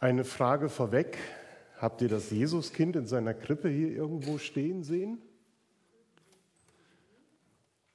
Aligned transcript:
Eine 0.00 0.22
Frage 0.22 0.68
vorweg. 0.68 1.18
Habt 1.78 2.02
ihr 2.02 2.08
das 2.08 2.30
Jesuskind 2.30 2.94
in 2.94 3.06
seiner 3.06 3.34
Krippe 3.34 3.68
hier 3.68 3.88
irgendwo 3.88 4.38
stehen 4.38 4.84
sehen? 4.84 5.20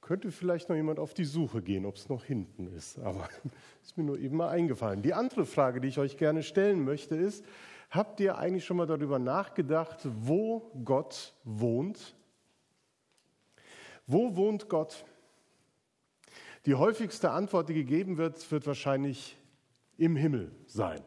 Könnte 0.02 0.30
vielleicht 0.30 0.68
noch 0.68 0.76
jemand 0.76 0.98
auf 0.98 1.14
die 1.14 1.24
Suche 1.24 1.62
gehen, 1.62 1.86
ob 1.86 1.96
es 1.96 2.10
noch 2.10 2.22
hinten 2.22 2.66
ist, 2.66 2.98
aber 2.98 3.26
ist 3.82 3.96
mir 3.96 4.04
nur 4.04 4.18
eben 4.18 4.36
mal 4.36 4.50
eingefallen. 4.50 5.00
Die 5.00 5.14
andere 5.14 5.46
Frage, 5.46 5.80
die 5.80 5.88
ich 5.88 5.98
euch 5.98 6.18
gerne 6.18 6.42
stellen 6.42 6.84
möchte, 6.84 7.16
ist, 7.16 7.42
habt 7.88 8.20
ihr 8.20 8.36
eigentlich 8.36 8.66
schon 8.66 8.76
mal 8.76 8.86
darüber 8.86 9.18
nachgedacht, 9.18 10.00
wo 10.04 10.70
Gott 10.84 11.32
wohnt? 11.42 12.14
Wo 14.06 14.36
wohnt 14.36 14.68
Gott? 14.68 15.06
Die 16.66 16.74
häufigste 16.74 17.30
Antwort, 17.30 17.70
die 17.70 17.74
gegeben 17.74 18.18
wird, 18.18 18.50
wird 18.52 18.66
wahrscheinlich 18.66 19.38
im 19.96 20.16
Himmel 20.16 20.52
sein. 20.66 21.00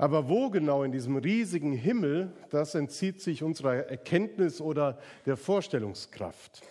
Aber 0.00 0.30
wo 0.30 0.48
genau 0.48 0.82
in 0.82 0.92
diesem 0.92 1.18
riesigen 1.18 1.72
Himmel, 1.72 2.32
das 2.48 2.74
entzieht 2.74 3.20
sich 3.20 3.42
unserer 3.42 3.84
Erkenntnis 3.84 4.62
oder 4.62 4.98
der 5.26 5.36
Vorstellungskraft. 5.36 6.62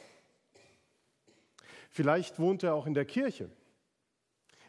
Vielleicht 1.92 2.40
wohnt 2.40 2.64
er 2.64 2.74
auch 2.74 2.88
in 2.88 2.96
der 2.96 3.06
Kirche, 3.06 3.52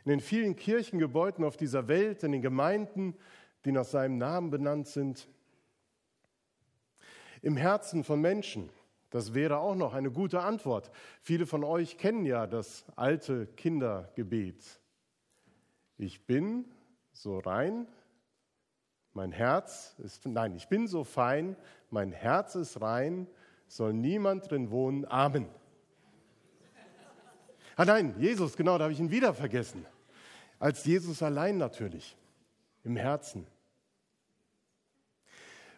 in 0.04 0.10
den 0.10 0.20
vielen 0.20 0.56
Kirchengebäuden 0.56 1.42
auf 1.42 1.56
dieser 1.56 1.88
Welt, 1.88 2.22
in 2.22 2.32
den 2.32 2.42
Gemeinden, 2.42 3.16
die 3.64 3.72
nach 3.72 3.86
seinem 3.86 4.18
Namen 4.18 4.50
benannt 4.50 4.88
sind, 4.88 5.26
im 7.40 7.56
Herzen 7.56 8.04
von 8.04 8.20
Menschen. 8.20 8.68
Das 9.08 9.32
wäre 9.32 9.56
auch 9.56 9.74
noch 9.74 9.94
eine 9.94 10.10
gute 10.10 10.42
Antwort. 10.42 10.90
Viele 11.22 11.46
von 11.46 11.64
euch 11.64 11.96
kennen 11.96 12.26
ja 12.26 12.46
das 12.46 12.84
alte 12.94 13.46
Kindergebet. 13.56 14.62
Ich 15.96 16.26
bin 16.26 16.66
so 17.10 17.38
rein, 17.38 17.86
mein 19.12 19.32
Herz 19.32 19.94
ist, 19.98 20.26
nein, 20.26 20.54
ich 20.54 20.68
bin 20.68 20.86
so 20.86 21.04
fein, 21.04 21.56
mein 21.90 22.12
Herz 22.12 22.54
ist 22.54 22.80
rein, 22.80 23.26
soll 23.66 23.92
niemand 23.92 24.50
drin 24.50 24.70
wohnen. 24.70 25.04
Amen. 25.06 25.48
Ah 27.76 27.84
nein, 27.84 28.14
Jesus, 28.18 28.56
genau, 28.56 28.78
da 28.78 28.84
habe 28.84 28.92
ich 28.92 29.00
ihn 29.00 29.10
wieder 29.10 29.34
vergessen. 29.34 29.86
Als 30.58 30.84
Jesus 30.84 31.22
allein 31.22 31.56
natürlich, 31.56 32.16
im 32.84 32.96
Herzen. 32.96 33.46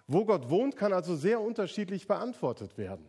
Wo 0.07 0.25
Gott 0.25 0.51
wohnt, 0.51 0.77
kann 0.77 0.93
also 0.93 1.15
sehr 1.15 1.41
unterschiedlich 1.41 2.07
beantwortet 2.07 2.77
werden. 2.77 3.07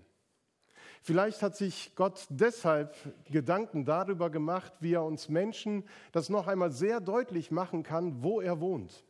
Vielleicht 1.01 1.41
hat 1.41 1.57
sich 1.57 1.93
Gott 1.95 2.25
deshalb 2.29 2.95
Gedanken 3.29 3.83
darüber 3.83 4.29
gemacht, 4.29 4.71
wie 4.79 4.93
er 4.93 5.03
uns 5.03 5.27
Menschen 5.27 5.83
das 6.13 6.29
noch 6.29 6.47
einmal 6.47 6.71
sehr 6.71 7.01
deutlich 7.01 7.51
machen 7.51 7.83
kann, 7.83 8.23
wo 8.23 8.39
er 8.39 8.61
wohnt 8.61 9.03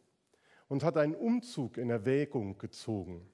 und 0.73 0.83
hat 0.83 0.97
einen 0.97 1.13
Umzug 1.13 1.77
in 1.77 1.91
Erwägung 1.91 2.57
gezogen. 2.57 3.29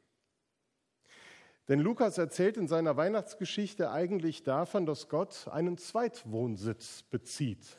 Denn 1.70 1.80
Lukas 1.80 2.18
erzählt 2.18 2.58
in 2.58 2.68
seiner 2.68 2.98
Weihnachtsgeschichte 2.98 3.92
eigentlich 3.92 4.44
davon, 4.44 4.86
dass 4.86 5.08
Gott 5.08 5.48
einen 5.48 5.78
Zweitwohnsitz 5.78 7.04
bezieht, 7.04 7.78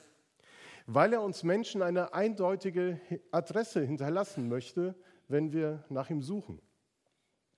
weil 0.86 1.12
er 1.12 1.20
uns 1.20 1.42
Menschen 1.42 1.82
eine 1.82 2.14
eindeutige 2.14 3.02
Adresse 3.32 3.84
hinterlassen 3.84 4.48
möchte, 4.48 4.94
wenn 5.28 5.52
wir 5.52 5.84
nach 5.90 6.08
ihm 6.08 6.22
suchen. 6.22 6.62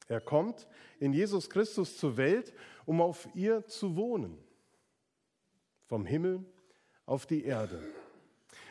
Er 0.09 0.21
kommt 0.21 0.67
in 0.99 1.13
Jesus 1.13 1.51
Christus 1.51 1.99
zur 1.99 2.17
Welt, 2.17 2.53
um 2.85 3.01
auf 3.01 3.29
ihr 3.37 3.65
zu 3.69 3.95
wohnen, 3.95 4.37
vom 5.87 6.05
Himmel 6.05 6.45
auf 7.07 7.27
die 7.27 7.45
Erde. 7.45 7.81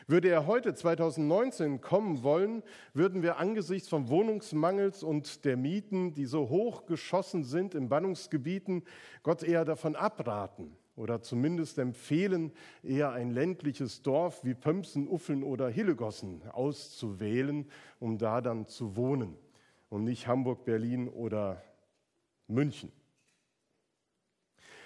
Würde 0.06 0.28
er 0.28 0.46
heute 0.46 0.74
2019 0.74 1.80
kommen 1.80 2.22
wollen, 2.22 2.62
würden 2.94 3.22
wir 3.22 3.38
angesichts 3.38 3.88
vom 3.88 4.08
Wohnungsmangels 4.08 5.02
und 5.02 5.44
der 5.44 5.56
Mieten, 5.56 6.14
die 6.14 6.26
so 6.26 6.48
hoch 6.48 6.86
geschossen 6.86 7.44
sind 7.44 7.74
in 7.74 7.88
Bannungsgebieten, 7.88 8.84
Gott 9.22 9.42
eher 9.42 9.64
davon 9.64 9.96
abraten 9.96 10.76
oder 10.96 11.22
zumindest 11.22 11.78
empfehlen, 11.78 12.52
eher 12.82 13.12
ein 13.12 13.30
ländliches 13.30 14.02
Dorf 14.02 14.44
wie 14.44 14.54
Pömsen, 14.54 15.08
Uffeln 15.08 15.42
oder 15.42 15.68
Hillegossen 15.68 16.42
auszuwählen, 16.50 17.66
um 17.98 18.18
da 18.18 18.40
dann 18.40 18.66
zu 18.66 18.96
wohnen 18.96 19.36
und 19.88 20.04
nicht 20.04 20.26
Hamburg, 20.26 20.64
Berlin 20.64 21.08
oder 21.08 21.62
München. 22.48 22.92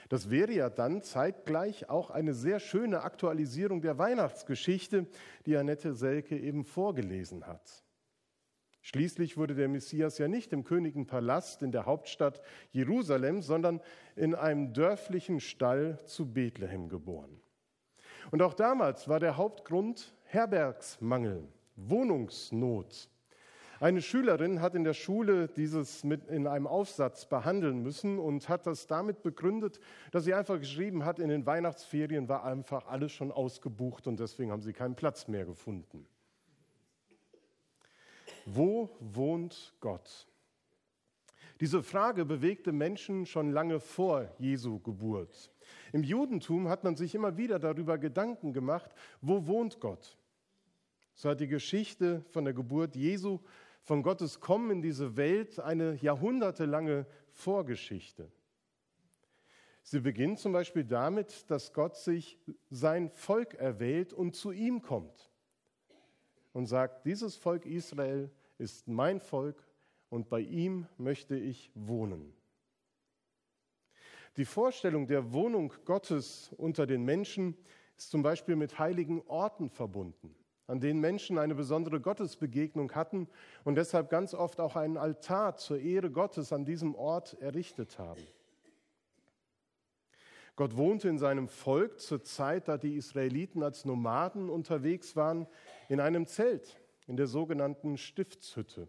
Das 0.09 0.31
wäre 0.31 0.53
ja 0.53 0.71
dann 0.71 1.03
zeitgleich 1.03 1.91
auch 1.91 2.11
eine 2.11 2.35
sehr 2.35 2.61
schöne 2.61 3.03
Aktualisierung 3.03 3.81
der 3.81 3.99
Weihnachtsgeschichte, 3.99 5.07
die 5.47 5.57
Annette 5.57 5.95
Selke 5.95 6.39
eben 6.39 6.65
vorgelesen 6.65 7.47
hat. 7.47 7.83
Schließlich 8.83 9.37
wurde 9.37 9.57
der 9.57 9.67
Messias 9.67 10.19
ja 10.19 10.29
nicht 10.29 10.53
im 10.53 10.63
königlichen 10.63 11.09
Palast 11.09 11.63
in 11.63 11.73
der 11.73 11.87
Hauptstadt 11.87 12.41
Jerusalem, 12.71 13.43
sondern 13.43 13.81
in 14.15 14.37
einem 14.37 14.73
dörflichen 14.75 15.41
Stall 15.41 15.99
zu 16.05 16.33
Bethlehem 16.33 16.89
geboren. 16.89 17.41
Und 18.31 18.43
auch 18.43 18.55
damals 18.55 19.09
war 19.09 19.19
der 19.19 19.37
Hauptgrund 19.37 20.15
Herbergsmangel, 20.25 21.49
Wohnungsnot. 21.75 23.11
Eine 23.79 24.01
Schülerin 24.01 24.63
hat 24.63 24.75
in 24.75 24.85
der 24.85 24.95
Schule 24.95 25.49
dieses 25.49 26.03
mit 26.03 26.29
in 26.29 26.47
einem 26.47 26.67
Aufsatz 26.67 27.27
behandeln 27.27 27.83
müssen 27.83 28.19
und 28.19 28.49
hat 28.49 28.67
das 28.67 28.87
damit 28.87 29.23
begründet, 29.23 29.81
dass 30.13 30.25
sie 30.25 30.33
einfach 30.33 30.59
geschrieben 30.59 31.05
hat, 31.05 31.19
in 31.19 31.29
den 31.29 31.45
Weihnachtsferien 31.45 32.29
war 32.29 32.45
einfach 32.45 32.87
alles 32.87 33.13
schon 33.13 33.31
ausgebucht 33.31 34.07
und 34.07 34.19
deswegen 34.19 34.51
haben 34.51 34.63
sie 34.63 34.73
keinen 34.73 34.95
Platz 34.95 35.29
mehr 35.29 35.45
gefunden. 35.45 36.07
Wo 38.47 38.97
wohnt 39.01 39.75
Gott? 39.81 40.27
Diese 41.61 41.83
Frage 41.83 42.25
bewegte 42.25 42.73
Menschen 42.73 43.27
schon 43.27 43.51
lange 43.51 43.81
vor 43.81 44.29
Jesu 44.39 44.79
Geburt. 44.79 45.51
Im 45.93 46.03
Judentum 46.03 46.69
hat 46.69 46.85
man 46.85 46.97
sich 46.97 47.15
immer 47.15 47.37
wieder 47.37 47.59
darüber 47.59 47.99
Gedanken 47.99 48.53
gemacht, 48.53 48.91
wo 49.21 49.47
wohnt 49.47 49.81
Gott? 49.81 50.17
So 51.15 51.31
hat 51.31 51.41
die 51.41 51.49
Geschichte 51.49 52.23
von 52.31 52.45
der 52.45 52.53
Geburt 52.53 52.95
Jesu 52.95 53.41
von 53.87 54.03
Gottes 54.03 54.41
Kommen 54.41 54.73
in 54.73 54.83
diese 54.83 55.17
Welt 55.17 55.61
eine 55.61 55.95
jahrhundertelange 55.95 57.07
Vorgeschichte. 57.31 58.33
Sie 59.85 60.01
beginnt 60.01 60.41
zum 60.41 60.53
Beispiel 60.53 60.83
damit, 60.83 61.49
dass 61.49 61.73
Gott 61.73 61.95
sich 61.95 62.37
sein 62.69 63.11
Volk 63.11 63.55
erwählt 63.55 64.13
und 64.13 64.35
zu 64.35 64.51
ihm 64.51 64.83
kommt 64.83 65.31
und 66.53 66.67
sagt, 66.67 67.07
dieses 67.07 67.37
Volk 67.37 67.65
Israel 67.65 68.29
ist 68.59 68.89
mein 68.89 69.21
Volk 69.21 69.65
und 70.09 70.29
bei 70.29 70.41
ihm 70.41 70.89
möchte 70.99 71.37
ich 71.37 71.71
wohnen. 71.77 72.35
Die 74.37 74.47
Vorstellung 74.47 75.07
der 75.07 75.33
Wohnung 75.33 75.73
Gottes 75.85 76.53
unter 76.57 76.89
den 76.89 77.05
Menschen 77.05 77.57
ist 77.97 78.11
zum 78.11 78.25
Beispiel 78.25 78.57
mit 78.57 78.81
heiligen 78.81 79.23
Orten 79.29 79.71
verbunden 79.71 80.35
an 80.67 80.81
denen 80.81 81.01
Menschen 81.01 81.39
eine 81.39 81.55
besondere 81.55 82.01
Gottesbegegnung 82.01 82.93
hatten 82.93 83.29
und 83.65 83.77
deshalb 83.77 84.11
ganz 84.11 84.35
oft 84.35 84.61
auch 84.61 84.77
einen 84.77 84.97
Altar 84.97 85.57
zur 85.57 85.79
Ehre 85.79 86.11
Gottes 86.11 86.53
an 86.53 86.65
diesem 86.65 86.95
Ort 86.95 87.41
errichtet 87.41 87.99
haben. 87.99 88.23
Gott 90.57 90.77
wohnte 90.77 91.09
in 91.09 91.19
seinem 91.19 91.49
Volk 91.49 92.01
zur 92.01 92.23
Zeit, 92.23 92.67
da 92.67 92.79
die 92.79 92.97
Israeliten 92.97 93.63
als 93.63 93.85
Nomaden 93.85 94.49
unterwegs 94.49 95.15
waren, 95.15 95.47
in 95.89 96.01
einem 96.01 96.27
Zelt, 96.27 96.81
in 97.07 97.17
der 97.19 97.27
sogenannten 97.27 97.99
Stiftshütte. 97.99 98.89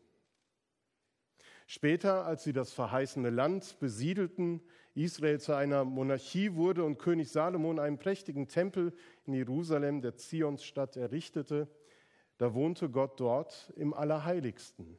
Später, 1.69 2.25
als 2.25 2.45
sie 2.45 2.53
das 2.53 2.71
verheißene 2.71 3.29
Land 3.29 3.77
besiedelten, 3.81 4.61
Israel 4.95 5.41
zu 5.41 5.53
einer 5.53 5.83
Monarchie 5.83 6.55
wurde 6.55 6.85
und 6.85 6.97
König 6.97 7.29
Salomon 7.29 7.77
einen 7.77 7.99
prächtigen 7.99 8.47
Tempel 8.47 8.93
in 9.25 9.33
Jerusalem, 9.33 10.01
der 10.01 10.15
Zionsstadt, 10.15 10.95
errichtete, 10.95 11.67
da 12.37 12.53
wohnte 12.53 12.89
Gott 12.89 13.19
dort 13.19 13.73
im 13.75 13.93
Allerheiligsten. 13.93 14.97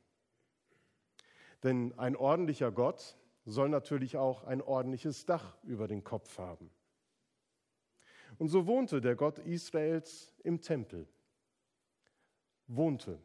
Denn 1.62 1.98
ein 1.98 2.16
ordentlicher 2.16 2.70
Gott 2.70 3.16
soll 3.46 3.70
natürlich 3.70 4.18
auch 4.18 4.44
ein 4.44 4.60
ordentliches 4.60 5.24
Dach 5.24 5.56
über 5.64 5.88
den 5.88 6.04
Kopf 6.04 6.36
haben. 6.36 6.70
Und 8.36 8.48
so 8.48 8.66
wohnte 8.66 9.00
der 9.00 9.16
Gott 9.16 9.38
Israels 9.38 10.34
im 10.44 10.60
Tempel. 10.60 11.08
Wohnte. 12.66 13.18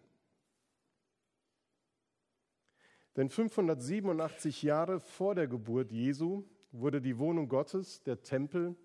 Denn 3.16 3.30
587 3.30 4.64
Jahre 4.64 5.00
vor 5.00 5.36
der 5.36 5.48
Geburt 5.48 5.92
Jesu 5.92 6.44
wurde 6.72 7.02
die 7.02 7.18
Wohnung 7.18 7.48
Gottes, 7.48 8.02
der 8.04 8.22
Tempel, 8.24 8.76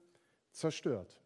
zerstört 0.51 1.21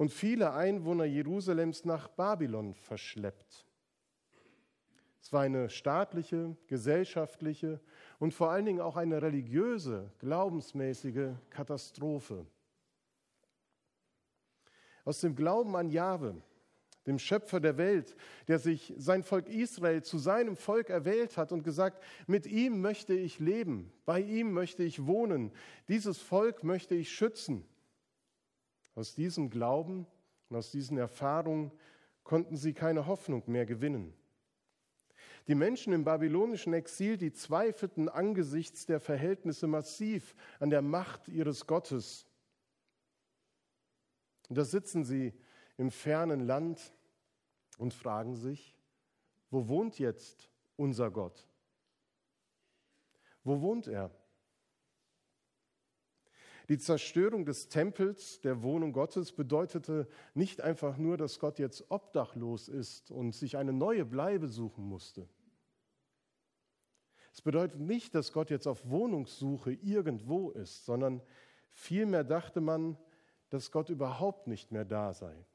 und 0.00 0.10
viele 0.10 0.54
Einwohner 0.54 1.04
Jerusalems 1.04 1.84
nach 1.84 2.08
Babylon 2.08 2.74
verschleppt. 2.74 3.66
Es 5.20 5.30
war 5.30 5.42
eine 5.42 5.68
staatliche, 5.68 6.56
gesellschaftliche 6.68 7.80
und 8.18 8.32
vor 8.32 8.50
allen 8.50 8.64
Dingen 8.64 8.80
auch 8.80 8.96
eine 8.96 9.20
religiöse, 9.20 10.10
glaubensmäßige 10.18 11.34
Katastrophe. 11.50 12.46
Aus 15.04 15.20
dem 15.20 15.36
Glauben 15.36 15.76
an 15.76 15.90
Jahwe 15.90 16.40
dem 17.06 17.18
Schöpfer 17.18 17.60
der 17.60 17.78
Welt, 17.78 18.14
der 18.48 18.58
sich 18.58 18.92
sein 18.96 19.22
Volk 19.22 19.48
Israel 19.48 20.02
zu 20.02 20.18
seinem 20.18 20.56
Volk 20.56 20.90
erwählt 20.90 21.36
hat 21.36 21.52
und 21.52 21.62
gesagt, 21.62 22.02
mit 22.26 22.46
ihm 22.46 22.80
möchte 22.80 23.14
ich 23.14 23.38
leben, 23.38 23.92
bei 24.04 24.20
ihm 24.20 24.52
möchte 24.52 24.82
ich 24.82 25.06
wohnen, 25.06 25.52
dieses 25.88 26.18
Volk 26.18 26.62
möchte 26.62 26.94
ich 26.94 27.10
schützen. 27.10 27.64
Aus 28.94 29.14
diesem 29.14 29.50
Glauben 29.50 30.06
und 30.48 30.56
aus 30.56 30.70
diesen 30.70 30.98
Erfahrungen 30.98 31.72
konnten 32.22 32.56
sie 32.56 32.74
keine 32.74 33.06
Hoffnung 33.06 33.42
mehr 33.46 33.66
gewinnen. 33.66 34.12
Die 35.48 35.54
Menschen 35.54 35.92
im 35.92 36.04
babylonischen 36.04 36.74
Exil, 36.74 37.16
die 37.16 37.32
zweifelten 37.32 38.08
angesichts 38.08 38.86
der 38.86 39.00
Verhältnisse 39.00 39.66
massiv 39.66 40.36
an 40.58 40.70
der 40.70 40.82
Macht 40.82 41.28
ihres 41.28 41.66
Gottes. 41.66 42.26
Und 44.48 44.58
da 44.58 44.64
sitzen 44.64 45.04
sie 45.04 45.32
im 45.80 45.90
fernen 45.90 46.40
Land 46.40 46.92
und 47.78 47.94
fragen 47.94 48.36
sich, 48.36 48.76
wo 49.50 49.66
wohnt 49.66 49.98
jetzt 49.98 50.50
unser 50.76 51.10
Gott? 51.10 51.48
Wo 53.44 53.62
wohnt 53.62 53.86
er? 53.86 54.10
Die 56.68 56.76
Zerstörung 56.76 57.46
des 57.46 57.70
Tempels, 57.70 58.42
der 58.42 58.62
Wohnung 58.62 58.92
Gottes, 58.92 59.32
bedeutete 59.32 60.06
nicht 60.34 60.60
einfach 60.60 60.98
nur, 60.98 61.16
dass 61.16 61.38
Gott 61.38 61.58
jetzt 61.58 61.90
obdachlos 61.90 62.68
ist 62.68 63.10
und 63.10 63.34
sich 63.34 63.56
eine 63.56 63.72
neue 63.72 64.04
Bleibe 64.04 64.48
suchen 64.48 64.84
musste. 64.84 65.30
Es 67.32 67.40
bedeutet 67.40 67.80
nicht, 67.80 68.14
dass 68.14 68.34
Gott 68.34 68.50
jetzt 68.50 68.66
auf 68.66 68.90
Wohnungssuche 68.90 69.72
irgendwo 69.72 70.50
ist, 70.50 70.84
sondern 70.84 71.22
vielmehr 71.70 72.22
dachte 72.22 72.60
man, 72.60 72.98
dass 73.48 73.72
Gott 73.72 73.88
überhaupt 73.88 74.46
nicht 74.46 74.72
mehr 74.72 74.84
da 74.84 75.14
sei. 75.14 75.46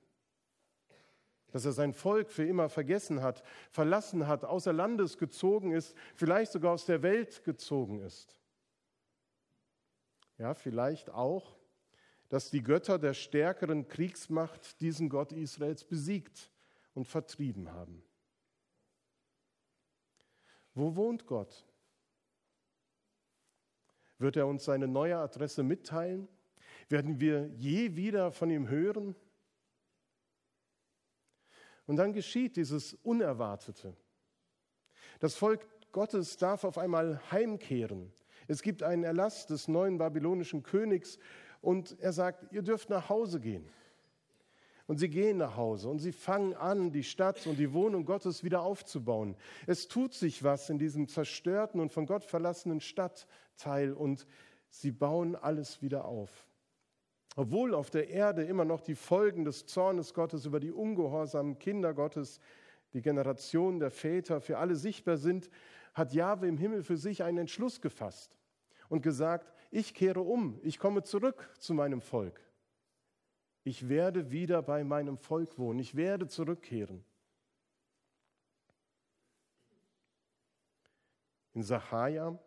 Dass 1.51 1.65
er 1.65 1.71
sein 1.71 1.93
Volk 1.93 2.31
für 2.31 2.45
immer 2.45 2.69
vergessen 2.69 3.21
hat, 3.21 3.43
verlassen 3.71 4.27
hat, 4.27 4.43
außer 4.43 4.73
Landes 4.73 5.17
gezogen 5.17 5.71
ist, 5.71 5.95
vielleicht 6.15 6.51
sogar 6.51 6.73
aus 6.73 6.85
der 6.85 7.01
Welt 7.01 7.43
gezogen 7.43 7.99
ist. 7.99 8.39
Ja, 10.37 10.53
vielleicht 10.53 11.09
auch, 11.09 11.55
dass 12.29 12.49
die 12.49 12.63
Götter 12.63 12.99
der 12.99 13.13
stärkeren 13.13 13.87
Kriegsmacht 13.87 14.81
diesen 14.81 15.09
Gott 15.09 15.31
Israels 15.31 15.83
besiegt 15.83 16.51
und 16.93 17.07
vertrieben 17.07 17.71
haben. 17.71 18.03
Wo 20.73 20.95
wohnt 20.95 21.25
Gott? 21.25 21.65
Wird 24.17 24.35
er 24.35 24.47
uns 24.47 24.65
seine 24.65 24.87
neue 24.87 25.17
Adresse 25.17 25.63
mitteilen? 25.63 26.27
Werden 26.89 27.19
wir 27.19 27.47
je 27.55 27.95
wieder 27.95 28.31
von 28.31 28.49
ihm 28.49 28.67
hören? 28.67 29.15
Und 31.87 31.97
dann 31.97 32.13
geschieht 32.13 32.55
dieses 32.55 32.93
Unerwartete. 33.03 33.95
Das 35.19 35.35
Volk 35.35 35.67
Gottes 35.91 36.37
darf 36.37 36.63
auf 36.63 36.77
einmal 36.77 37.21
heimkehren. 37.31 38.11
Es 38.47 38.61
gibt 38.61 38.83
einen 38.83 39.03
Erlass 39.03 39.47
des 39.47 39.67
neuen 39.67 39.97
babylonischen 39.97 40.61
Königs 40.61 41.17
und 41.61 41.97
er 41.99 42.13
sagt, 42.13 42.51
ihr 42.51 42.61
dürft 42.61 42.89
nach 42.89 43.09
Hause 43.09 43.39
gehen. 43.39 43.67
Und 44.87 44.99
sie 44.99 45.09
gehen 45.09 45.37
nach 45.37 45.57
Hause 45.57 45.89
und 45.89 45.97
sie 45.97 46.11
fangen 46.11 46.53
an, 46.53 46.91
die 46.91 47.03
Stadt 47.03 47.47
und 47.47 47.57
die 47.57 47.73
Wohnung 47.73 48.05
Gottes 48.05 48.43
wieder 48.43 48.61
aufzubauen. 48.61 49.35
Es 49.65 49.87
tut 49.87 50.13
sich 50.13 50.43
was 50.43 50.69
in 50.69 50.77
diesem 50.77 51.07
zerstörten 51.07 51.79
und 51.79 51.91
von 51.91 52.05
Gott 52.05 52.23
verlassenen 52.23 52.81
Stadtteil 52.81 53.93
und 53.93 54.27
sie 54.69 54.91
bauen 54.91 55.35
alles 55.35 55.81
wieder 55.81 56.05
auf. 56.05 56.47
Obwohl 57.35 57.73
auf 57.73 57.89
der 57.89 58.09
Erde 58.09 58.43
immer 58.43 58.63
noch 58.63 58.81
die 58.81 58.95
Folgen 58.95 59.43
des 59.43 59.65
Zornes 59.65 60.13
Gottes 60.13 60.45
über 60.45 60.59
die 60.59 60.71
ungehorsamen 60.71 61.59
Kinder 61.59 61.93
Gottes, 61.93 62.39
die 62.93 63.01
Generation 63.01 63.79
der 63.79 63.91
Väter 63.91 64.39
für 64.39 64.57
alle 64.57 64.75
sichtbar 64.75 65.17
sind, 65.17 65.49
hat 65.93 66.13
Jahwe 66.13 66.47
im 66.47 66.57
Himmel 66.57 66.83
für 66.83 66.97
sich 66.97 67.23
einen 67.23 67.39
Entschluss 67.39 67.81
gefasst 67.81 68.37
und 68.87 69.01
gesagt, 69.01 69.53
ich 69.69 69.93
kehre 69.93 70.21
um, 70.21 70.59
ich 70.63 70.79
komme 70.79 71.03
zurück 71.03 71.49
zu 71.59 71.73
meinem 71.73 72.01
Volk. 72.01 72.39
Ich 73.65 73.89
werde 73.89 74.31
wieder 74.31 74.61
bei 74.61 74.83
meinem 74.83 75.17
Volk 75.17 75.57
wohnen. 75.57 75.79
Ich 75.79 75.95
werde 75.95 76.27
zurückkehren. 76.27 77.03
In 81.53 81.63
Sacharja 81.63 82.37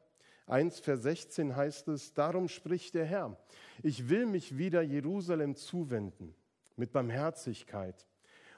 1, 0.46 0.80
Vers 0.80 1.02
16 1.02 1.56
heißt 1.56 1.88
es, 1.88 2.14
darum 2.14 2.48
spricht 2.48 2.94
der 2.94 3.04
Herr, 3.04 3.36
ich 3.82 4.08
will 4.08 4.26
mich 4.26 4.58
wieder 4.58 4.82
Jerusalem 4.82 5.54
zuwenden 5.54 6.34
mit 6.76 6.92
Barmherzigkeit. 6.92 8.06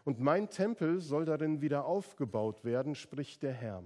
Und 0.04 0.18
mein 0.18 0.48
Tempel 0.48 1.00
soll 1.00 1.24
darin 1.24 1.60
wieder 1.60 1.84
aufgebaut 1.84 2.64
werden, 2.64 2.94
spricht 2.94 3.42
der 3.42 3.52
Herr. 3.52 3.82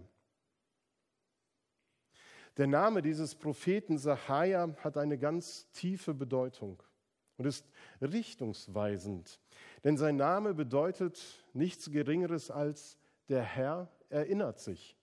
Der 2.56 2.68
Name 2.68 3.02
dieses 3.02 3.34
Propheten 3.34 3.98
Sacharja 3.98 4.76
hat 4.78 4.96
eine 4.96 5.18
ganz 5.18 5.70
tiefe 5.72 6.14
Bedeutung 6.14 6.80
und 7.36 7.46
ist 7.46 7.68
richtungsweisend. 8.00 9.40
Denn 9.82 9.96
sein 9.96 10.16
Name 10.16 10.54
bedeutet 10.54 11.44
nichts 11.52 11.90
Geringeres 11.90 12.50
als 12.50 12.96
der 13.28 13.42
Herr 13.42 13.90
erinnert 14.08 14.60
sich 14.60 14.96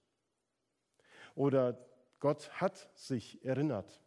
oder 1.35 1.77
Gott 2.19 2.49
hat 2.61 2.89
sich 2.95 3.43
erinnert 3.43 4.01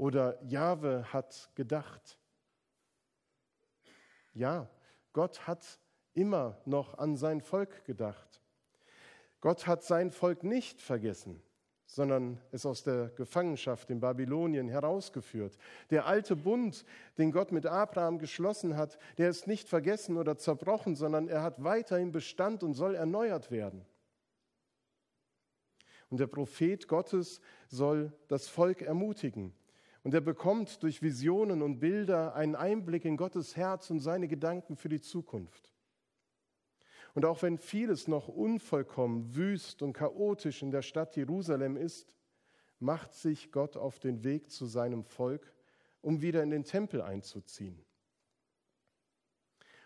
oder 0.00 0.42
Jahwe 0.44 1.04
hat 1.12 1.50
gedacht. 1.54 2.18
Ja, 4.32 4.66
Gott 5.12 5.46
hat 5.46 5.78
immer 6.14 6.56
noch 6.64 6.96
an 6.96 7.18
sein 7.18 7.42
Volk 7.42 7.84
gedacht. 7.84 8.40
Gott 9.42 9.66
hat 9.66 9.84
sein 9.84 10.10
Volk 10.10 10.42
nicht 10.42 10.80
vergessen 10.80 11.42
sondern 11.92 12.40
es 12.52 12.64
aus 12.66 12.84
der 12.84 13.08
Gefangenschaft 13.16 13.90
in 13.90 13.98
Babylonien 13.98 14.68
herausgeführt. 14.68 15.58
Der 15.90 16.06
alte 16.06 16.36
Bund, 16.36 16.84
den 17.18 17.32
Gott 17.32 17.50
mit 17.50 17.66
Abraham 17.66 18.20
geschlossen 18.20 18.76
hat, 18.76 18.96
der 19.18 19.28
ist 19.28 19.48
nicht 19.48 19.68
vergessen 19.68 20.16
oder 20.16 20.38
zerbrochen, 20.38 20.94
sondern 20.94 21.26
er 21.26 21.42
hat 21.42 21.64
weiterhin 21.64 22.12
Bestand 22.12 22.62
und 22.62 22.74
soll 22.74 22.94
erneuert 22.94 23.50
werden. 23.50 23.84
Und 26.10 26.20
der 26.20 26.28
Prophet 26.28 26.86
Gottes 26.86 27.40
soll 27.66 28.12
das 28.28 28.46
Volk 28.46 28.82
ermutigen. 28.82 29.52
Und 30.02 30.14
er 30.14 30.20
bekommt 30.20 30.82
durch 30.82 31.02
Visionen 31.02 31.62
und 31.62 31.78
Bilder 31.78 32.34
einen 32.34 32.56
Einblick 32.56 33.04
in 33.04 33.16
Gottes 33.16 33.56
Herz 33.56 33.90
und 33.90 34.00
seine 34.00 34.28
Gedanken 34.28 34.76
für 34.76 34.88
die 34.88 35.00
Zukunft. 35.00 35.70
Und 37.14 37.24
auch 37.24 37.42
wenn 37.42 37.58
vieles 37.58 38.08
noch 38.08 38.28
unvollkommen, 38.28 39.34
wüst 39.34 39.82
und 39.82 39.92
chaotisch 39.92 40.62
in 40.62 40.70
der 40.70 40.82
Stadt 40.82 41.16
Jerusalem 41.16 41.76
ist, 41.76 42.16
macht 42.78 43.12
sich 43.14 43.52
Gott 43.52 43.76
auf 43.76 43.98
den 43.98 44.24
Weg 44.24 44.50
zu 44.50 44.64
seinem 44.66 45.04
Volk, 45.04 45.52
um 46.00 46.22
wieder 46.22 46.42
in 46.42 46.50
den 46.50 46.64
Tempel 46.64 47.02
einzuziehen. 47.02 47.84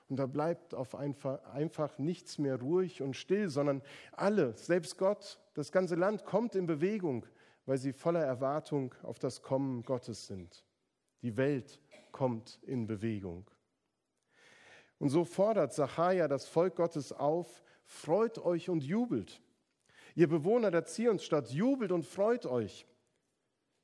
Und 0.09 0.19
da 0.19 0.27
bleibt 0.27 0.75
auf 0.75 0.95
einfach, 0.95 1.43
einfach 1.47 1.99
nichts 1.99 2.39
mehr 2.39 2.61
ruhig 2.61 3.03
und 3.03 3.17
still, 3.17 3.49
sondern 3.49 3.83
alle, 4.13 4.55
selbst 4.57 4.99
Gott, 4.99 5.41
das 5.55 5.73
ganze 5.73 5.95
Land 5.95 6.25
kommt 6.25 6.55
in 6.55 6.67
Bewegung, 6.67 7.27
weil 7.67 7.79
sie 7.79 7.93
voller 7.93 8.25
Erwartung 8.25 8.95
auf 9.03 9.19
das 9.19 9.43
Kommen 9.43 9.83
Gottes 9.83 10.27
sind. 10.27 10.65
Die 11.23 11.37
Welt 11.37 11.81
kommt 12.13 12.61
in 12.63 12.87
Bewegung. 12.87 13.51
Und 14.99 15.09
so 15.09 15.25
fordert 15.25 15.73
Sacharja 15.73 16.29
das 16.29 16.47
Volk 16.47 16.77
Gottes 16.77 17.13
auf, 17.13 17.63
freut 17.85 18.39
euch 18.39 18.69
und 18.69 18.83
jubelt. 18.83 19.43
Ihr 20.15 20.29
Bewohner 20.29 20.71
der 20.71 20.85
Zionsstadt, 20.85 21.51
jubelt 21.51 21.91
und 21.91 22.07
freut 22.07 22.47
euch. 22.47 22.87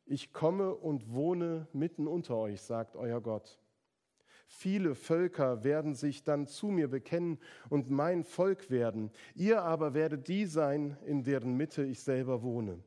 Ich 0.07 0.33
komme 0.33 0.75
und 0.75 1.13
wohne 1.13 1.69
mitten 1.73 2.07
unter 2.07 2.37
euch, 2.37 2.63
sagt 2.63 2.97
euer 2.97 3.21
Gott. 3.21 3.61
Viele 4.47 4.97
Völker 4.97 5.63
werden 5.63 5.95
sich 5.95 6.25
dann 6.25 6.47
zu 6.47 6.69
mir 6.69 6.89
bekennen 6.89 7.39
und 7.69 7.89
mein 7.89 8.25
Volk 8.25 8.69
werden. 8.71 9.13
Ihr 9.35 9.63
aber 9.63 9.95
werdet 9.95 10.27
die 10.27 10.47
sein, 10.47 10.97
in 11.07 11.23
deren 11.23 11.57
Mitte 11.57 11.85
ich 11.85 12.01
selber 12.01 12.43
wohne. 12.43 12.83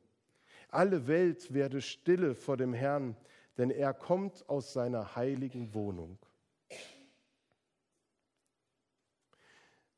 Alle 0.73 1.05
Welt 1.05 1.53
werde 1.53 1.81
stille 1.81 2.33
vor 2.33 2.57
dem 2.57 2.73
Herrn, 2.73 3.15
denn 3.59 3.69
er 3.69 3.93
kommt 3.93 4.49
aus 4.49 4.73
seiner 4.73 5.15
heiligen 5.15 5.75
Wohnung. 5.75 6.17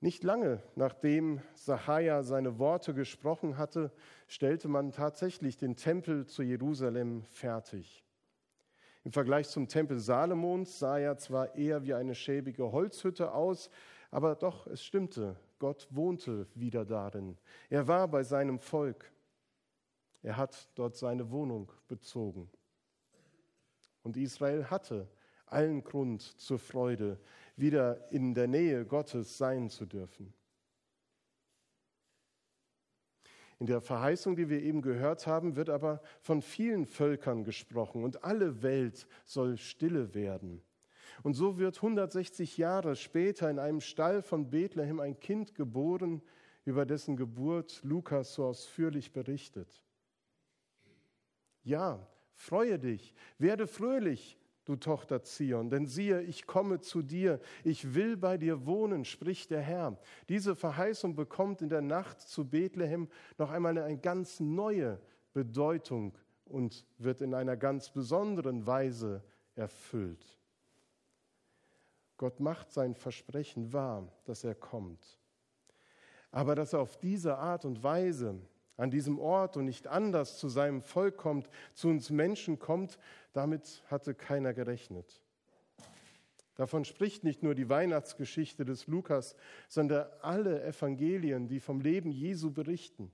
Nicht 0.01 0.25
lange 0.25 0.61
nachdem 0.75 1.41
Sachaja 1.53 2.23
seine 2.23 2.59
Worte 2.59 2.93
gesprochen 2.93 3.57
hatte, 3.57 3.89
stellte 4.27 4.67
man 4.67 4.91
tatsächlich 4.91 5.55
den 5.55 5.77
Tempel 5.77 6.25
zu 6.25 6.43
Jerusalem 6.43 7.23
fertig. 7.23 8.03
Im 9.05 9.13
Vergleich 9.13 9.47
zum 9.47 9.69
Tempel 9.69 9.97
Salomons 9.97 10.77
sah 10.79 10.99
er 10.99 11.17
zwar 11.17 11.55
eher 11.55 11.83
wie 11.83 11.93
eine 11.93 12.15
schäbige 12.15 12.73
Holzhütte 12.73 13.31
aus, 13.31 13.69
aber 14.11 14.35
doch, 14.35 14.67
es 14.67 14.83
stimmte, 14.83 15.37
Gott 15.57 15.87
wohnte 15.89 16.47
wieder 16.53 16.83
darin. 16.83 17.37
Er 17.69 17.87
war 17.87 18.09
bei 18.09 18.23
seinem 18.23 18.59
Volk. 18.59 19.14
Er 20.25 20.37
hat 20.37 20.69
dort 20.73 20.95
seine 20.95 21.29
Wohnung 21.29 21.71
bezogen. 21.87 22.49
Und 24.01 24.17
Israel 24.17 24.71
hatte 24.71 25.07
allen 25.45 25.83
Grund 25.83 26.23
zur 26.23 26.57
Freude, 26.57 27.19
wieder 27.55 28.11
in 28.11 28.33
der 28.33 28.47
Nähe 28.47 28.85
Gottes 28.87 29.37
sein 29.37 29.69
zu 29.69 29.85
dürfen. 29.85 30.33
In 33.59 33.67
der 33.67 33.81
Verheißung, 33.81 34.35
die 34.35 34.49
wir 34.49 34.63
eben 34.63 34.81
gehört 34.81 35.27
haben, 35.27 35.55
wird 35.55 35.69
aber 35.69 36.01
von 36.21 36.41
vielen 36.41 36.87
Völkern 36.87 37.43
gesprochen 37.43 38.03
und 38.03 38.23
alle 38.23 38.63
Welt 38.63 39.05
soll 39.25 39.57
stille 39.57 40.15
werden. 40.15 40.63
Und 41.21 41.35
so 41.35 41.59
wird 41.59 41.75
160 41.75 42.57
Jahre 42.57 42.95
später 42.95 43.47
in 43.51 43.59
einem 43.59 43.79
Stall 43.79 44.23
von 44.23 44.49
Bethlehem 44.49 44.99
ein 44.99 45.19
Kind 45.19 45.53
geboren, 45.53 46.23
über 46.65 46.87
dessen 46.87 47.15
Geburt 47.15 47.79
Lukas 47.83 48.33
so 48.33 48.45
ausführlich 48.45 49.13
berichtet. 49.13 49.84
Ja, 51.65 52.07
freue 52.35 52.77
dich, 52.77 53.13
werde 53.39 53.65
fröhlich, 53.65 54.37
du 54.65 54.75
Tochter 54.75 55.23
Zion, 55.23 55.69
denn 55.69 55.87
siehe, 55.87 56.21
ich 56.21 56.45
komme 56.45 56.79
zu 56.79 57.01
dir, 57.01 57.39
ich 57.63 57.95
will 57.95 58.17
bei 58.17 58.37
dir 58.37 58.67
wohnen, 58.67 59.03
spricht 59.03 59.49
der 59.49 59.61
Herr. 59.61 59.97
Diese 60.29 60.55
Verheißung 60.55 61.15
bekommt 61.15 61.63
in 61.63 61.69
der 61.69 61.81
Nacht 61.81 62.21
zu 62.21 62.47
Bethlehem 62.47 63.09
noch 63.39 63.49
einmal 63.49 63.77
eine 63.79 63.97
ganz 63.97 64.39
neue 64.39 65.01
Bedeutung 65.33 66.15
und 66.45 66.85
wird 66.99 67.21
in 67.21 67.33
einer 67.33 67.57
ganz 67.57 67.89
besonderen 67.89 68.67
Weise 68.67 69.23
erfüllt. 69.55 70.39
Gott 72.17 72.39
macht 72.39 72.71
sein 72.71 72.93
Versprechen 72.93 73.73
wahr, 73.73 74.07
dass 74.25 74.43
er 74.43 74.55
kommt. 74.55 75.19
Aber 76.29 76.53
dass 76.53 76.73
er 76.73 76.79
auf 76.79 76.97
diese 76.97 77.37
Art 77.37 77.65
und 77.65 77.83
Weise 77.83 78.39
an 78.77 78.91
diesem 78.91 79.19
Ort 79.19 79.57
und 79.57 79.65
nicht 79.65 79.87
anders 79.87 80.37
zu 80.37 80.49
seinem 80.49 80.81
Volk 80.81 81.17
kommt, 81.17 81.49
zu 81.73 81.87
uns 81.87 82.09
Menschen 82.09 82.59
kommt, 82.59 82.99
damit 83.33 83.83
hatte 83.87 84.13
keiner 84.13 84.53
gerechnet. 84.53 85.21
Davon 86.55 86.85
spricht 86.85 87.23
nicht 87.23 87.43
nur 87.43 87.53
die 87.53 87.69
Weihnachtsgeschichte 87.69 88.63
des 88.63 88.87
Lukas, 88.87 89.35
sondern 89.67 90.07
alle 90.21 90.63
Evangelien, 90.63 91.47
die 91.47 91.59
vom 91.59 91.81
Leben 91.81 92.11
Jesu 92.11 92.51
berichten. 92.51 93.11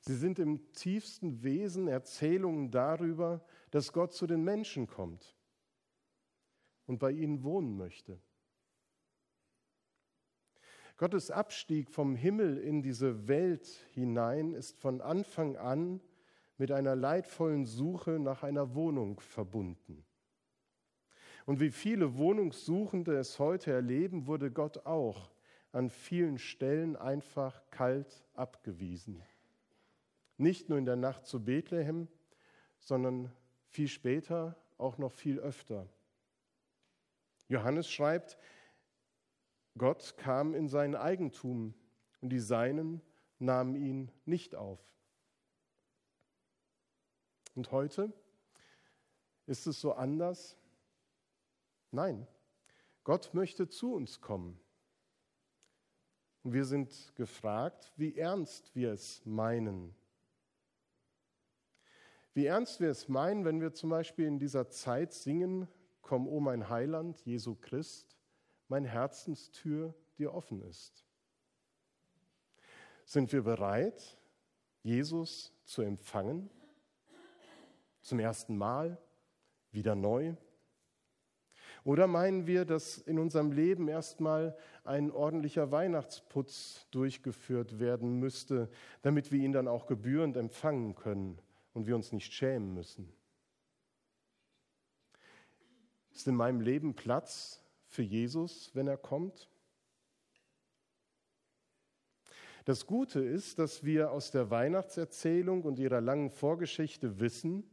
Sie 0.00 0.14
sind 0.14 0.38
im 0.38 0.72
tiefsten 0.72 1.42
Wesen 1.42 1.88
Erzählungen 1.88 2.70
darüber, 2.70 3.44
dass 3.72 3.92
Gott 3.92 4.12
zu 4.12 4.28
den 4.28 4.44
Menschen 4.44 4.86
kommt 4.86 5.36
und 6.86 6.98
bei 6.98 7.10
ihnen 7.10 7.42
wohnen 7.42 7.76
möchte. 7.76 8.20
Gottes 10.96 11.30
Abstieg 11.30 11.90
vom 11.90 12.16
Himmel 12.16 12.56
in 12.56 12.80
diese 12.80 13.28
Welt 13.28 13.66
hinein 13.92 14.54
ist 14.54 14.78
von 14.78 15.02
Anfang 15.02 15.56
an 15.56 16.00
mit 16.56 16.72
einer 16.72 16.96
leidvollen 16.96 17.66
Suche 17.66 18.18
nach 18.18 18.42
einer 18.42 18.74
Wohnung 18.74 19.20
verbunden. 19.20 20.06
Und 21.44 21.60
wie 21.60 21.70
viele 21.70 22.16
Wohnungssuchende 22.16 23.14
es 23.16 23.38
heute 23.38 23.72
erleben, 23.72 24.26
wurde 24.26 24.50
Gott 24.50 24.86
auch 24.86 25.30
an 25.70 25.90
vielen 25.90 26.38
Stellen 26.38 26.96
einfach 26.96 27.62
kalt 27.70 28.24
abgewiesen. 28.32 29.22
Nicht 30.38 30.70
nur 30.70 30.78
in 30.78 30.86
der 30.86 30.96
Nacht 30.96 31.26
zu 31.26 31.44
Bethlehem, 31.44 32.08
sondern 32.78 33.30
viel 33.68 33.88
später 33.88 34.56
auch 34.78 34.96
noch 34.96 35.12
viel 35.12 35.38
öfter. 35.38 35.86
Johannes 37.48 37.88
schreibt, 37.90 38.38
Gott 39.78 40.16
kam 40.16 40.54
in 40.54 40.68
sein 40.68 40.94
Eigentum 40.94 41.74
und 42.20 42.30
die 42.30 42.40
Seinen 42.40 43.02
nahmen 43.38 43.74
ihn 43.76 44.10
nicht 44.24 44.54
auf. 44.54 44.80
Und 47.54 47.72
heute 47.72 48.12
ist 49.46 49.66
es 49.66 49.80
so 49.80 49.92
anders? 49.92 50.56
Nein, 51.90 52.26
Gott 53.04 53.32
möchte 53.34 53.68
zu 53.68 53.94
uns 53.94 54.20
kommen. 54.20 54.58
Und 56.42 56.52
wir 56.52 56.64
sind 56.64 57.12
gefragt, 57.16 57.92
wie 57.96 58.16
ernst 58.16 58.74
wir 58.74 58.92
es 58.92 59.24
meinen. 59.24 59.94
Wie 62.34 62.46
ernst 62.46 62.80
wir 62.80 62.90
es 62.90 63.08
meinen, 63.08 63.44
wenn 63.44 63.60
wir 63.60 63.72
zum 63.72 63.90
Beispiel 63.90 64.26
in 64.26 64.38
dieser 64.38 64.68
Zeit 64.68 65.12
singen, 65.12 65.68
Komm, 66.02 66.28
o 66.28 66.38
mein 66.38 66.68
Heiland, 66.68 67.20
Jesu 67.26 67.56
Christ, 67.56 68.15
mein 68.68 68.84
Herzenstür 68.84 69.94
dir 70.18 70.34
offen 70.34 70.62
ist. 70.62 71.04
Sind 73.04 73.32
wir 73.32 73.42
bereit, 73.42 74.18
Jesus 74.82 75.52
zu 75.64 75.82
empfangen? 75.82 76.50
Zum 78.00 78.18
ersten 78.18 78.56
Mal? 78.56 78.98
Wieder 79.70 79.94
neu? 79.94 80.34
Oder 81.84 82.08
meinen 82.08 82.48
wir, 82.48 82.64
dass 82.64 82.98
in 82.98 83.18
unserem 83.18 83.52
Leben 83.52 83.86
erstmal 83.86 84.56
ein 84.82 85.12
ordentlicher 85.12 85.70
Weihnachtsputz 85.70 86.88
durchgeführt 86.90 87.78
werden 87.78 88.18
müsste, 88.18 88.68
damit 89.02 89.30
wir 89.30 89.38
ihn 89.38 89.52
dann 89.52 89.68
auch 89.68 89.86
gebührend 89.86 90.36
empfangen 90.36 90.96
können 90.96 91.38
und 91.74 91.86
wir 91.86 91.94
uns 91.94 92.10
nicht 92.10 92.32
schämen 92.32 92.74
müssen? 92.74 93.12
Ist 96.12 96.26
in 96.26 96.34
meinem 96.34 96.60
Leben 96.60 96.94
Platz 96.94 97.62
für 97.96 98.02
Jesus, 98.02 98.70
wenn 98.74 98.88
er 98.88 98.98
kommt? 98.98 99.48
Das 102.66 102.86
Gute 102.86 103.20
ist, 103.20 103.58
dass 103.58 103.84
wir 103.84 104.10
aus 104.10 104.30
der 104.30 104.50
Weihnachtserzählung 104.50 105.62
und 105.62 105.78
ihrer 105.78 106.02
langen 106.02 106.30
Vorgeschichte 106.30 107.20
wissen, 107.20 107.64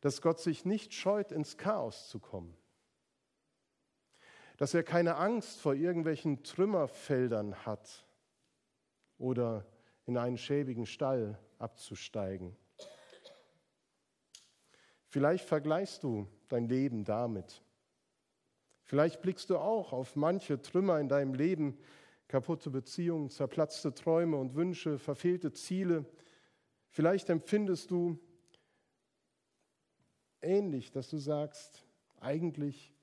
dass 0.00 0.22
Gott 0.22 0.38
sich 0.38 0.64
nicht 0.64 0.94
scheut, 0.94 1.32
ins 1.32 1.56
Chaos 1.56 2.08
zu 2.08 2.20
kommen. 2.20 2.56
Dass 4.58 4.74
er 4.74 4.84
keine 4.84 5.16
Angst 5.16 5.60
vor 5.60 5.74
irgendwelchen 5.74 6.44
Trümmerfeldern 6.44 7.66
hat 7.66 8.06
oder 9.18 9.66
in 10.06 10.16
einen 10.16 10.38
schäbigen 10.38 10.86
Stall 10.86 11.36
abzusteigen. 11.58 12.56
Vielleicht 15.08 15.46
vergleichst 15.46 16.04
du 16.04 16.28
dein 16.48 16.68
Leben 16.68 17.04
damit. 17.04 17.63
Vielleicht 18.84 19.22
blickst 19.22 19.50
du 19.50 19.58
auch 19.58 19.92
auf 19.92 20.14
manche 20.14 20.60
Trümmer 20.60 21.00
in 21.00 21.08
deinem 21.08 21.34
Leben, 21.34 21.78
kaputte 22.28 22.70
Beziehungen, 22.70 23.30
zerplatzte 23.30 23.94
Träume 23.94 24.36
und 24.36 24.54
Wünsche, 24.54 24.98
verfehlte 24.98 25.52
Ziele. 25.52 26.04
Vielleicht 26.88 27.30
empfindest 27.30 27.90
du 27.90 28.18
ähnlich, 30.42 30.90
dass 30.90 31.08
du 31.08 31.16
sagst, 31.16 31.84
eigentlich 32.20 32.94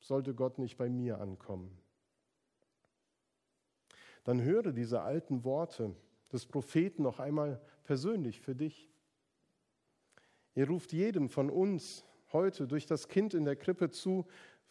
sollte 0.00 0.34
Gott 0.34 0.58
nicht 0.58 0.76
bei 0.76 0.88
mir 0.88 1.20
ankommen. 1.20 1.76
Dann 4.24 4.42
höre 4.42 4.72
diese 4.72 5.00
alten 5.02 5.44
Worte 5.44 5.94
des 6.32 6.44
Propheten 6.44 7.02
noch 7.02 7.20
einmal 7.20 7.62
persönlich 7.84 8.40
für 8.40 8.54
dich. 8.54 8.90
Er 10.54 10.68
ruft 10.68 10.92
jedem 10.92 11.28
von 11.28 11.50
uns 11.50 12.04
heute 12.32 12.66
durch 12.66 12.86
das 12.86 13.08
Kind 13.08 13.32
in 13.32 13.44
der 13.44 13.56
Krippe 13.56 13.90
zu, 13.90 14.26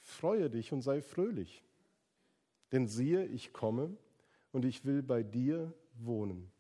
freue 0.10 0.50
dich 0.50 0.72
und 0.74 0.82
sei 0.82 1.02
fröhlich. 1.02 1.64
Denn 2.72 2.88
siehe, 2.88 3.26
ich 3.26 3.54
komme 3.54 3.96
und 4.52 4.66
ich 4.66 4.86
will 4.86 5.02
bei 5.02 5.24
dir 5.24 5.74
wohnen. 5.94 6.52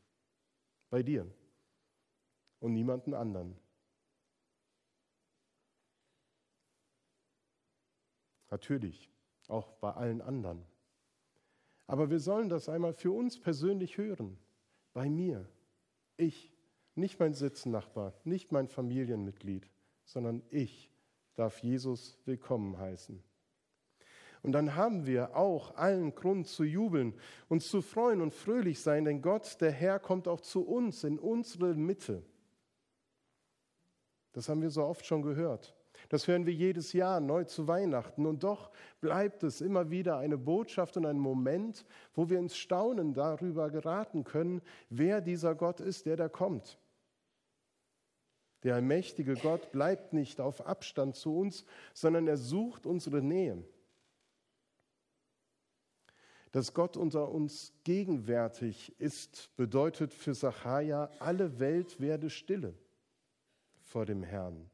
Bei 0.89 1.03
dir 1.03 1.25
und 2.59 2.73
niemanden 2.73 3.13
anderen. 3.13 3.55
Natürlich, 8.49 9.09
auch 9.47 9.73
bei 9.73 9.91
allen 9.91 10.21
anderen. 10.21 10.63
Aber 11.85 12.09
wir 12.09 12.19
sollen 12.19 12.49
das 12.49 12.69
einmal 12.69 12.93
für 12.93 13.11
uns 13.11 13.39
persönlich 13.39 13.97
hören. 13.97 14.37
Bei 14.93 15.09
mir. 15.09 15.47
Ich. 16.17 16.51
Nicht 16.95 17.19
mein 17.19 17.35
Sitznachbar, 17.35 18.15
nicht 18.23 18.51
mein 18.51 18.67
Familienmitglied, 18.67 19.69
sondern 20.03 20.41
ich 20.49 20.89
darf 21.35 21.59
Jesus 21.59 22.17
willkommen 22.25 22.75
heißen. 22.79 23.23
Und 24.43 24.51
dann 24.51 24.75
haben 24.75 25.05
wir 25.05 25.35
auch 25.35 25.75
allen 25.75 26.15
Grund 26.15 26.47
zu 26.47 26.63
jubeln, 26.63 27.13
uns 27.49 27.69
zu 27.69 27.81
freuen 27.81 28.21
und 28.21 28.33
fröhlich 28.33 28.79
sein, 28.79 29.05
denn 29.05 29.21
Gott, 29.21 29.59
der 29.61 29.71
Herr, 29.71 29.99
kommt 29.99 30.27
auch 30.27 30.41
zu 30.41 30.65
uns 30.65 31.03
in 31.03 31.19
unsere 31.19 31.73
Mitte. 31.73 32.23
Das 34.33 34.49
haben 34.49 34.61
wir 34.61 34.69
so 34.69 34.83
oft 34.83 35.05
schon 35.05 35.23
gehört. 35.23 35.73
Das 36.09 36.27
hören 36.27 36.45
wir 36.45 36.53
jedes 36.53 36.93
Jahr 36.93 37.19
neu 37.19 37.43
zu 37.43 37.67
Weihnachten. 37.67 38.25
Und 38.25 38.43
doch 38.43 38.71
bleibt 39.01 39.43
es 39.43 39.61
immer 39.61 39.89
wieder 39.89 40.17
eine 40.17 40.37
Botschaft 40.37 40.95
und 40.97 41.05
ein 41.05 41.19
Moment, 41.19 41.85
wo 42.13 42.29
wir 42.29 42.39
ins 42.39 42.55
Staunen 42.55 43.13
darüber 43.13 43.69
geraten 43.69 44.23
können, 44.23 44.61
wer 44.89 45.21
dieser 45.21 45.55
Gott 45.55 45.79
ist, 45.79 46.05
der 46.05 46.15
da 46.15 46.29
kommt. 46.29 46.79
Der 48.63 48.75
allmächtige 48.75 49.35
Gott 49.35 49.71
bleibt 49.71 50.13
nicht 50.13 50.39
auf 50.39 50.65
Abstand 50.65 51.15
zu 51.15 51.37
uns, 51.37 51.65
sondern 51.93 52.27
er 52.27 52.37
sucht 52.37 52.85
unsere 52.85 53.21
Nähe 53.21 53.63
dass 56.51 56.73
Gott 56.73 56.97
unter 56.97 57.29
uns 57.29 57.73
gegenwärtig 57.83 58.95
ist, 58.99 59.55
bedeutet 59.57 60.13
für 60.13 60.33
Sacharja, 60.33 61.09
alle 61.19 61.59
Welt 61.59 61.99
werde 61.99 62.29
stille 62.29 62.73
vor 63.81 64.05
dem 64.05 64.23
Herrn. 64.23 64.69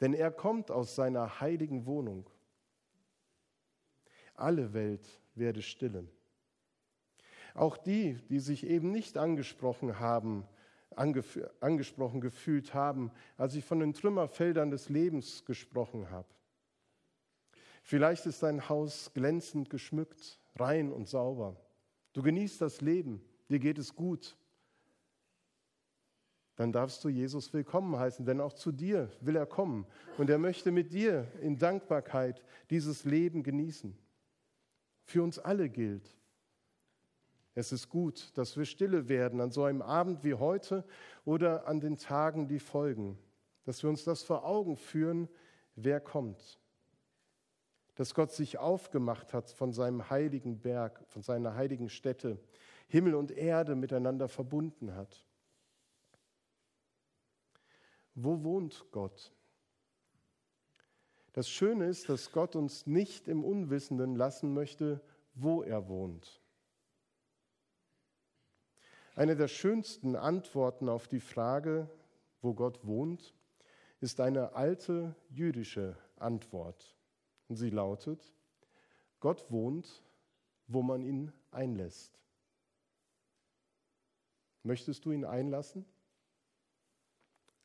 denn 0.00 0.14
er 0.14 0.30
kommt 0.30 0.70
aus 0.70 0.94
seiner 0.94 1.40
heiligen 1.40 1.86
Wohnung. 1.86 2.28
Alle 4.34 4.72
Welt 4.72 5.20
werde 5.34 5.62
stille. 5.62 6.06
Auch 7.54 7.76
die, 7.76 8.14
die 8.28 8.38
sich 8.38 8.66
eben 8.66 8.90
nicht 8.90 9.18
angesprochen 9.18 9.98
haben, 9.98 10.46
angesprochen 11.60 12.20
gefühlt 12.20 12.74
haben, 12.74 13.12
als 13.36 13.54
ich 13.54 13.64
von 13.64 13.80
den 13.80 13.92
Trümmerfeldern 13.92 14.70
des 14.70 14.88
Lebens 14.88 15.44
gesprochen 15.44 16.10
habe. 16.10 16.28
Vielleicht 17.82 18.26
ist 18.26 18.42
dein 18.42 18.68
Haus 18.68 19.12
glänzend 19.14 19.70
geschmückt, 19.70 20.39
rein 20.56 20.92
und 20.92 21.08
sauber. 21.08 21.56
Du 22.12 22.22
genießt 22.22 22.60
das 22.60 22.80
Leben, 22.80 23.22
dir 23.48 23.58
geht 23.58 23.78
es 23.78 23.94
gut. 23.94 24.36
Dann 26.56 26.72
darfst 26.72 27.02
du 27.04 27.08
Jesus 27.08 27.52
willkommen 27.52 27.98
heißen, 27.98 28.26
denn 28.26 28.40
auch 28.40 28.52
zu 28.52 28.70
dir 28.70 29.10
will 29.20 29.36
er 29.36 29.46
kommen 29.46 29.86
und 30.18 30.28
er 30.28 30.38
möchte 30.38 30.70
mit 30.70 30.92
dir 30.92 31.26
in 31.40 31.56
Dankbarkeit 31.56 32.44
dieses 32.68 33.04
Leben 33.04 33.42
genießen. 33.42 33.96
Für 35.04 35.22
uns 35.22 35.38
alle 35.38 35.70
gilt, 35.70 36.14
es 37.54 37.72
ist 37.72 37.88
gut, 37.88 38.30
dass 38.36 38.56
wir 38.56 38.64
stille 38.64 39.08
werden 39.08 39.40
an 39.40 39.50
so 39.50 39.64
einem 39.64 39.82
Abend 39.82 40.22
wie 40.22 40.34
heute 40.34 40.84
oder 41.24 41.66
an 41.66 41.80
den 41.80 41.98
Tagen, 41.98 42.46
die 42.46 42.60
folgen, 42.60 43.18
dass 43.64 43.82
wir 43.82 43.90
uns 43.90 44.04
das 44.04 44.22
vor 44.22 44.44
Augen 44.44 44.76
führen, 44.76 45.28
wer 45.74 46.00
kommt. 46.00 46.60
Dass 48.00 48.14
Gott 48.14 48.32
sich 48.32 48.56
aufgemacht 48.56 49.34
hat 49.34 49.50
von 49.50 49.74
seinem 49.74 50.08
heiligen 50.08 50.58
Berg, 50.58 51.04
von 51.08 51.20
seiner 51.20 51.54
heiligen 51.54 51.90
Stätte, 51.90 52.38
Himmel 52.88 53.14
und 53.14 53.30
Erde 53.30 53.74
miteinander 53.74 54.26
verbunden 54.26 54.94
hat. 54.94 55.26
Wo 58.14 58.42
wohnt 58.42 58.86
Gott? 58.90 59.34
Das 61.34 61.50
Schöne 61.50 61.88
ist, 61.88 62.08
dass 62.08 62.32
Gott 62.32 62.56
uns 62.56 62.86
nicht 62.86 63.28
im 63.28 63.44
Unwissenden 63.44 64.16
lassen 64.16 64.54
möchte, 64.54 65.02
wo 65.34 65.62
er 65.62 65.86
wohnt. 65.86 66.40
Eine 69.14 69.36
der 69.36 69.48
schönsten 69.48 70.16
Antworten 70.16 70.88
auf 70.88 71.06
die 71.06 71.20
Frage, 71.20 71.86
wo 72.40 72.54
Gott 72.54 72.86
wohnt, 72.86 73.34
ist 74.00 74.20
eine 74.20 74.54
alte 74.54 75.14
jüdische 75.28 75.98
Antwort. 76.16 76.96
Und 77.50 77.56
sie 77.56 77.70
lautet, 77.70 78.32
Gott 79.18 79.50
wohnt, 79.50 80.04
wo 80.68 80.82
man 80.82 81.02
ihn 81.02 81.32
einlässt. 81.50 82.16
Möchtest 84.62 85.04
du 85.04 85.10
ihn 85.10 85.24
einlassen? 85.24 85.84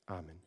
Amen. 0.08 0.42